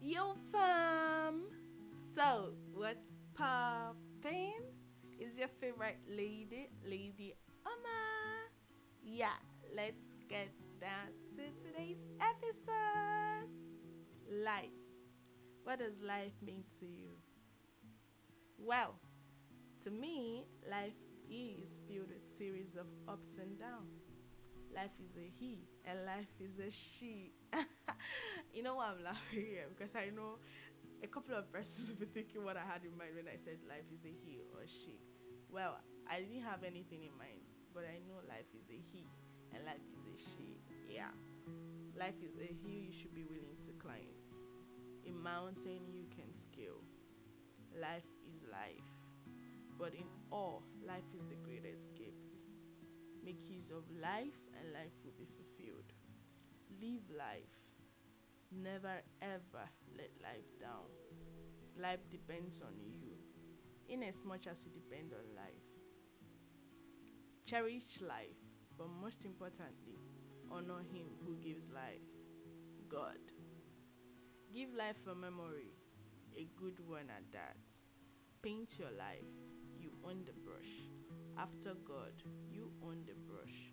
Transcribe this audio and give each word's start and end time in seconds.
Yo, 0.00 0.32
fam! 0.50 1.42
So, 2.16 2.54
what's 2.72 3.04
poppin'? 3.36 4.64
Is 5.20 5.36
your 5.36 5.52
favorite 5.60 6.00
lady, 6.08 6.70
Lady 6.82 7.34
Oma? 7.66 8.48
Yeah, 9.04 9.36
let's 9.76 10.00
get 10.30 10.48
down 10.80 11.12
to 11.36 11.42
today's 11.68 12.00
episode. 12.16 13.52
Life. 14.42 14.72
What 15.64 15.80
does 15.80 15.92
life 16.02 16.32
mean 16.40 16.64
to 16.80 16.86
you? 16.86 17.12
Well, 18.58 18.94
to 19.84 19.90
me, 19.90 20.46
life 20.70 20.96
is 21.30 21.68
filled 21.86 22.08
with 22.08 22.24
series 22.38 22.72
of 22.80 22.86
ups 23.06 23.36
and 23.38 23.58
downs. 23.58 24.00
Life 24.74 24.96
is 24.98 25.14
a 25.18 25.30
he 25.38 25.68
and 25.84 26.06
life 26.06 26.32
is 26.40 26.58
a 26.58 26.70
she. 26.72 27.34
you 28.54 28.62
know 28.62 28.76
why 28.76 28.90
I'm 28.92 29.02
laughing 29.02 29.46
here? 29.46 29.66
Because 29.70 29.92
I 29.94 30.10
know 30.14 30.38
a 31.02 31.08
couple 31.08 31.34
of 31.36 31.48
persons 31.52 31.88
will 31.88 32.00
be 32.00 32.10
thinking 32.12 32.44
what 32.44 32.56
I 32.56 32.64
had 32.66 32.84
in 32.84 32.94
mind 32.98 33.16
when 33.16 33.28
I 33.30 33.38
said 33.44 33.60
life 33.68 33.86
is 33.92 34.02
a 34.04 34.12
he 34.24 34.42
or 34.52 34.64
she. 34.66 35.00
Well, 35.50 35.78
I 36.06 36.20
didn't 36.22 36.44
have 36.46 36.62
anything 36.62 37.06
in 37.06 37.14
mind, 37.16 37.42
but 37.74 37.86
I 37.86 38.02
know 38.06 38.20
life 38.28 38.48
is 38.54 38.66
a 38.70 38.78
he 38.78 39.06
and 39.54 39.64
life 39.64 39.82
is 39.82 40.02
a 40.06 40.16
she. 40.34 40.60
Yeah. 40.90 41.14
Life 41.98 42.18
is 42.22 42.34
a 42.38 42.50
hill 42.64 42.80
you 42.88 42.94
should 42.94 43.14
be 43.14 43.24
willing 43.26 43.58
to 43.66 43.72
climb, 43.82 44.14
a 45.06 45.12
mountain 45.12 45.84
you 45.92 46.06
can 46.14 46.30
scale. 46.48 46.80
Life 47.76 48.08
is 48.24 48.40
life. 48.50 48.88
But 49.78 49.94
in 49.94 50.08
all, 50.30 50.62
life 50.86 51.06
is 51.14 51.24
the 51.28 51.36
greatest 51.44 51.84
gift. 51.96 52.30
Make 53.24 53.40
use 53.48 53.68
of 53.70 53.84
life, 54.00 54.36
and 54.56 54.72
life 54.72 54.94
will 55.04 55.16
be 55.18 55.28
fulfilled. 55.36 55.92
Live 56.80 57.04
life. 57.12 57.59
Never 58.50 59.00
ever 59.22 59.64
let 59.96 60.10
life 60.22 60.50
down. 60.60 60.90
Life 61.80 62.00
depends 62.10 62.60
on 62.60 62.74
you, 62.82 63.14
in 63.88 64.02
as 64.02 64.14
much 64.24 64.46
as 64.46 64.56
you 64.64 64.70
depend 64.74 65.12
on 65.12 65.22
life. 65.36 65.66
Cherish 67.46 67.86
life, 68.00 68.38
but 68.76 68.88
most 69.00 69.22
importantly, 69.24 69.98
honor 70.50 70.82
Him 70.92 71.06
who 71.24 71.36
gives 71.36 71.62
life 71.72 72.02
God. 72.90 73.22
Give 74.52 74.74
life 74.74 74.98
a 75.06 75.14
memory, 75.14 75.70
a 76.36 76.48
good 76.58 76.80
one 76.88 77.06
at 77.06 77.22
that. 77.32 77.54
Paint 78.42 78.68
your 78.78 78.90
life, 78.98 79.30
you 79.78 79.92
own 80.04 80.24
the 80.26 80.34
brush. 80.42 80.74
After 81.38 81.78
God, 81.86 82.18
you 82.50 82.72
own 82.82 83.04
the 83.06 83.14
brush. 83.30 83.70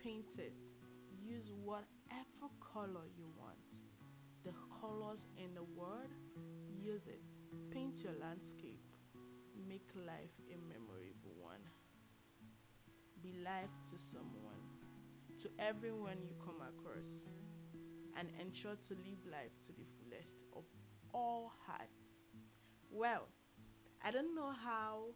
Paint 0.00 0.30
it. 0.38 0.54
Use 1.10 1.50
whatever 1.64 2.46
color 2.72 3.10
you 3.18 3.26
want. 3.36 3.58
The 4.44 4.52
colors 4.80 5.20
in 5.38 5.54
the 5.54 5.62
world, 5.62 6.10
use 6.68 7.06
it. 7.06 7.22
Paint 7.70 8.00
your 8.02 8.14
landscape. 8.20 8.82
Make 9.68 9.86
life 9.94 10.34
a 10.50 10.58
memorable 10.66 11.34
one. 11.38 11.62
Be 13.22 13.34
life 13.44 13.70
to 13.90 13.96
someone, 14.10 14.58
to 15.42 15.48
everyone 15.62 16.18
you 16.26 16.34
come 16.44 16.58
across, 16.58 17.06
and 18.18 18.28
ensure 18.40 18.74
to 18.74 18.94
live 19.06 19.22
life 19.30 19.54
to 19.66 19.72
the 19.72 19.86
fullest 19.96 20.34
of 20.56 20.64
all 21.14 21.52
hearts. 21.64 22.02
Well, 22.90 23.28
I 24.04 24.10
don't 24.10 24.34
know 24.34 24.50
how 24.52 25.14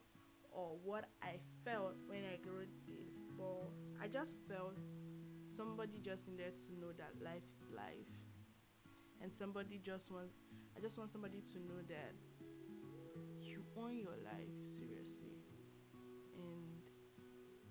or 0.52 0.78
what 0.84 1.10
I 1.20 1.42
felt 1.64 1.98
when 2.06 2.22
I 2.22 2.38
wrote 2.46 2.70
this, 2.86 3.10
but 3.36 3.74
I 4.00 4.06
just 4.06 4.30
felt 4.48 4.78
somebody 5.56 5.98
just 5.98 6.22
needed 6.28 6.54
to 6.68 6.78
know 6.78 6.92
that 6.96 7.10
life 7.22 7.42
is 7.42 7.74
life, 7.74 8.06
and 9.22 9.30
somebody 9.38 9.80
just 9.84 10.10
wants. 10.10 10.34
I 10.76 10.80
just 10.80 10.96
want 10.98 11.12
somebody 11.12 11.42
to 11.52 11.58
know 11.60 11.80
that 11.88 12.12
you 13.40 13.64
own 13.76 13.96
your 13.96 14.16
life 14.24 14.52
seriously, 14.76 15.40
and 16.36 16.82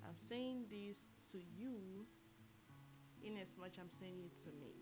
I'm 0.03 0.17
saying 0.29 0.65
this 0.69 0.97
to 1.31 1.37
you 1.37 2.05
in 3.23 3.37
as 3.37 3.49
much 3.59 3.77
I'm 3.79 3.89
saying 3.99 4.21
it 4.25 4.35
to 4.45 4.51
me. 4.57 4.73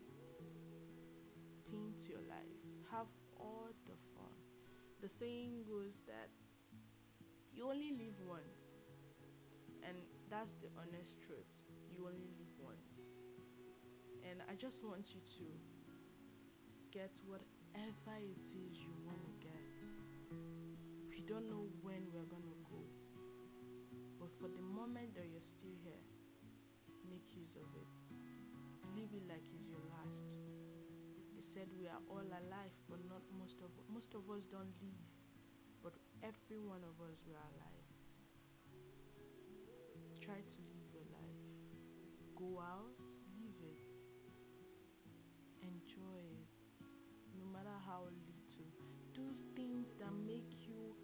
Think 1.72 2.07
your 2.07 2.22
life, 2.29 2.59
have 2.91 3.07
all 3.40 3.72
the 3.88 3.97
fun. 4.16 4.35
The 5.02 5.09
saying 5.19 5.66
goes 5.68 5.96
that 6.07 6.31
you 7.52 7.68
only 7.68 7.91
live 7.91 8.16
once, 8.23 8.59
and 9.84 9.97
that's 10.29 10.53
the 10.62 10.69
honest 10.79 11.12
truth. 11.28 11.50
You 11.91 12.07
only 12.07 12.31
live 12.40 12.53
once, 12.62 12.88
and 14.23 14.40
I 14.50 14.56
just 14.56 14.79
want 14.84 15.12
you 15.13 15.19
to 15.19 15.46
get 16.93 17.09
whatever 17.25 18.15
it 18.21 18.37
is 18.53 18.77
you 18.77 18.93
want 19.01 19.17
to 19.17 19.33
get. 19.41 19.65
We 21.09 21.25
don't 21.25 21.49
know 21.49 21.65
when 21.81 22.05
we're 22.13 22.29
gonna 22.29 22.53
go, 22.69 22.85
but 24.21 24.29
for 24.37 24.45
the 24.53 24.61
moment 24.61 25.17
that 25.17 25.25
you're 25.25 25.49
still 25.57 25.73
here, 25.81 26.05
make 27.09 27.25
use 27.33 27.57
of 27.57 27.65
it. 27.73 27.89
Live 28.93 29.09
it 29.09 29.25
like 29.25 29.41
it's 29.49 29.65
your 29.65 29.81
last. 29.89 30.37
They 31.33 31.41
said 31.57 31.65
we 31.81 31.89
are 31.89 32.03
all 32.13 32.29
alive, 32.29 32.77
but 32.85 33.01
not 33.09 33.25
most 33.41 33.57
of 33.65 33.73
most 33.89 34.13
of 34.13 34.29
us 34.29 34.45
don't 34.53 34.69
live 34.77 35.01
but 35.83 35.93
every 36.23 36.57
one 36.63 36.79
of 36.87 36.95
us 37.03 37.19
we 37.27 37.33
are 37.35 37.49
alive. 37.59 37.89
Try 40.23 40.39
to 40.39 40.59
live 40.71 40.87
your 40.95 41.07
life. 41.11 41.41
Go 42.39 42.63
out, 42.63 42.95
how 47.85 48.07
little. 48.07 48.69
Do 49.13 49.27
things 49.55 49.88
that 49.99 50.13
make 50.25 50.49
you 50.66 50.95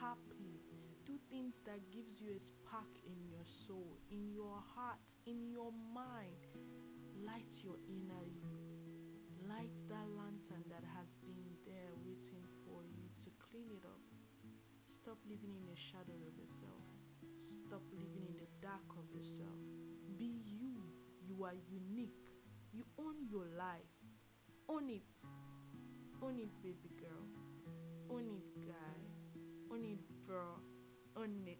happy. 0.00 0.60
Do 1.06 1.18
things 1.30 1.54
that 1.66 1.78
gives 1.92 2.20
you 2.20 2.32
a 2.34 2.40
spark 2.40 2.90
in 3.04 3.18
your 3.28 3.44
soul, 3.66 3.98
in 4.10 4.32
your 4.32 4.58
heart, 4.74 4.98
in 5.26 5.50
your 5.50 5.70
mind. 5.94 6.40
Light 7.22 7.52
your 7.62 7.76
inner 7.86 8.24
you. 8.26 8.56
Light 9.46 9.74
that 9.88 10.06
lantern 10.16 10.64
that 10.70 10.82
has 10.96 11.08
been 11.22 11.54
there 11.66 11.92
waiting 12.02 12.42
for 12.64 12.82
you 12.82 13.06
to 13.22 13.28
clean 13.50 13.68
it 13.70 13.84
up. 13.84 14.02
Stop 15.02 15.18
living 15.28 15.54
in 15.54 15.66
the 15.66 15.78
shadow 15.90 16.14
of 16.14 16.34
yourself. 16.38 16.86
Stop 17.66 17.82
living 17.92 18.26
in 18.26 18.36
the 18.38 18.50
dark 18.62 18.86
of 18.98 19.06
yourself. 19.10 19.58
Be 20.18 20.40
you. 20.46 20.78
You 21.26 21.44
are 21.44 21.54
unique. 21.70 22.30
You 22.72 22.84
own 22.98 23.26
your 23.28 23.46
life. 23.58 23.92
Own 24.68 24.88
it. 24.88 25.06
Own 26.22 26.38
it, 26.38 26.50
baby 26.62 26.90
girl. 27.00 27.26
Own 28.10 28.30
it, 28.30 28.66
guy. 28.66 28.98
Own 29.72 29.84
it, 29.84 29.98
bro. 30.26 30.42
Own 31.16 31.42
it. 31.46 31.58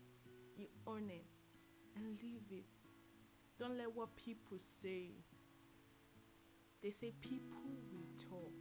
You 0.57 0.67
own 0.87 1.11
it. 1.11 1.27
And 1.97 2.19
leave 2.23 2.47
it. 2.51 2.65
Don't 3.59 3.77
let 3.77 3.95
what 3.95 4.15
people 4.17 4.59
say. 4.83 5.11
They 6.83 6.95
say 7.01 7.13
people 7.21 7.77
will 7.93 8.29
talk. 8.31 8.53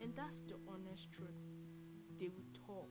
And 0.00 0.14
that's 0.16 0.42
the 0.48 0.56
honest 0.68 1.06
truth. 1.12 1.36
They 2.18 2.28
will 2.28 2.50
talk 2.66 2.90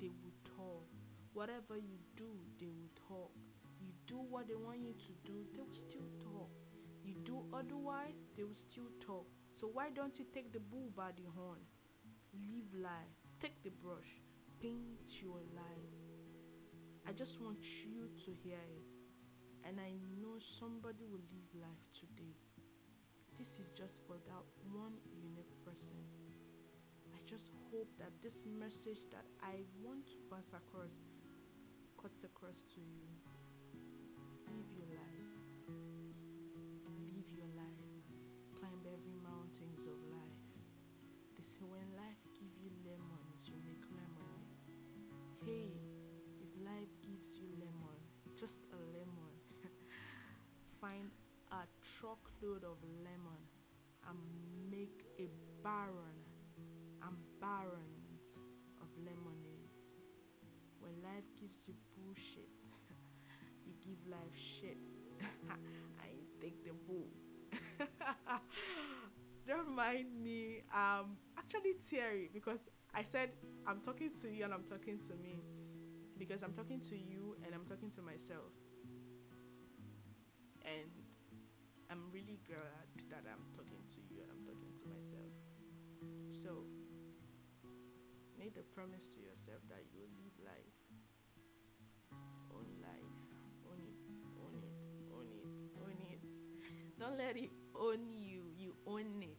they 0.00 0.08
will 0.08 0.36
talk. 0.56 0.84
Whatever 1.32 1.76
you 1.76 1.98
do, 2.16 2.28
they 2.60 2.66
will 2.66 2.92
talk. 3.08 3.30
You 3.80 3.92
do 4.06 4.18
what 4.30 4.48
they 4.48 4.54
want 4.54 4.80
you 4.80 4.92
to 4.92 5.12
do, 5.24 5.44
they 5.52 5.60
will 5.60 5.80
still 5.88 6.08
talk. 6.22 6.50
You 7.04 7.14
do 7.24 7.44
otherwise, 7.52 8.14
they 8.36 8.44
will 8.44 8.58
still 8.70 8.90
talk. 9.04 9.26
So 9.60 9.68
why 9.72 9.90
don't 9.90 10.18
you 10.18 10.24
take 10.32 10.52
the 10.52 10.60
bull 10.60 10.90
by 10.96 11.10
the 11.16 11.28
horn? 11.34 11.60
Live 12.34 12.82
life. 12.82 13.14
Take 13.38 13.54
the 13.62 13.70
brush. 13.78 14.10
Paint 14.58 15.06
your 15.22 15.38
life. 15.54 15.94
I 17.06 17.12
just 17.12 17.38
want 17.38 17.62
you 17.86 18.10
to 18.10 18.30
hear 18.42 18.58
it. 18.58 18.90
And 19.62 19.78
I 19.78 19.94
know 20.18 20.36
somebody 20.58 21.06
will 21.06 21.22
live 21.30 21.50
life 21.62 21.84
today. 21.94 22.34
This 23.38 23.48
is 23.62 23.70
just 23.78 23.94
for 24.06 24.18
that 24.26 24.44
one 24.74 24.98
unique 25.14 25.54
person. 25.62 26.02
I 27.14 27.22
just 27.30 27.46
hope 27.70 27.88
that 28.02 28.10
this 28.22 28.36
message 28.44 29.00
that 29.14 29.24
I 29.40 29.62
want 29.80 30.04
to 30.10 30.18
pass 30.26 30.46
across 30.50 30.92
cuts 32.04 32.20
across 32.24 32.58
to 32.74 32.80
you. 32.82 33.08
Live 34.50 34.70
your 34.76 34.90
life. 34.92 36.03
Find 50.94 51.10
a 51.50 51.66
truckload 51.98 52.62
of 52.64 52.78
lemon 53.02 53.42
and 54.08 54.18
make 54.70 55.02
a 55.18 55.28
barren 55.62 56.18
and 57.02 57.16
barrens 57.40 58.22
of 58.80 58.88
lemonade. 58.98 59.74
When 60.80 60.92
life 61.02 61.24
gives 61.40 61.56
you 61.66 61.74
bullshit, 61.96 62.50
you 63.66 63.72
give 63.82 63.98
life 64.10 64.36
shit. 64.60 64.78
I 65.98 66.10
take 66.40 66.62
the 66.64 66.74
bull. 66.86 67.08
don't 69.48 69.74
mind 69.74 70.08
me. 70.22 70.62
Um, 70.74 71.16
actually 71.38 71.74
teary 71.90 72.30
because 72.32 72.58
I 72.94 73.04
said 73.10 73.30
I'm 73.66 73.80
talking 73.84 74.10
to 74.22 74.28
you 74.28 74.44
and 74.44 74.52
I'm 74.52 74.64
talking 74.68 74.98
to 75.08 75.14
me 75.16 75.42
because 76.18 76.38
I'm 76.44 76.52
talking 76.52 76.80
to 76.90 76.96
you 76.96 77.36
and 77.44 77.54
I'm 77.54 77.66
talking 77.66 77.90
to 77.96 78.02
myself. 78.02 78.52
And 80.64 80.90
I'm 81.90 82.10
really 82.12 82.40
glad 82.48 82.88
that 83.12 83.24
I'm 83.28 83.44
talking 83.52 83.84
to 83.84 84.00
you 84.08 84.24
and 84.24 84.32
I'm 84.32 84.42
talking 84.48 84.72
to 84.80 84.84
myself. 84.88 85.32
So, 86.40 86.64
make 88.38 88.56
a 88.56 88.64
promise 88.74 89.04
to 89.14 89.20
yourself 89.20 89.60
that 89.68 89.84
you 89.92 90.00
will 90.00 90.14
live 90.16 90.36
life. 90.40 90.78
Own 92.52 92.68
life. 92.80 93.12
Own 93.68 93.80
it. 93.84 94.00
Own 94.40 94.56
it. 94.64 94.76
Own 95.12 95.28
it. 95.28 95.46
Own 95.78 95.98
it. 96.08 96.22
Don't 96.98 97.18
let 97.18 97.36
it 97.36 97.52
own 97.74 98.22
you. 98.22 98.42
You 98.56 98.74
own 98.86 99.22
it. 99.22 99.38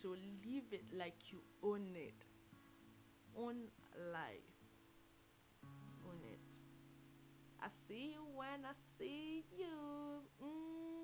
So 0.00 0.10
live 0.10 0.70
it 0.72 0.84
like 0.96 1.32
you 1.32 1.40
own 1.62 1.96
it. 1.96 2.14
Own 3.36 3.68
life. 4.12 4.51
I 7.62 7.68
see 7.86 8.14
you 8.14 8.24
when 8.34 8.64
I 8.66 8.74
see 8.98 9.44
you. 9.56 10.26
Mm. 10.42 11.01